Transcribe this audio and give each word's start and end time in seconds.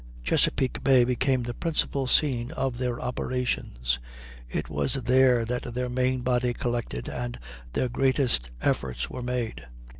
Chesapeake 0.23 0.83
Bay 0.83 1.03
became 1.03 1.43
the 1.43 1.53
principal 1.53 2.07
scene 2.07 2.49
of 2.53 2.79
their 2.79 2.99
operations; 2.99 3.99
it 4.49 4.67
was 4.67 4.95
there 5.03 5.45
that 5.45 5.75
their 5.75 5.89
main 5.89 6.21
body 6.21 6.55
collected, 6.55 7.07
and 7.07 7.37
their 7.73 7.87
greatest 7.87 8.49
efforts 8.63 9.11
were 9.11 9.21
made. 9.21 9.67